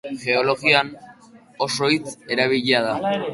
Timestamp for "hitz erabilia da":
1.97-2.99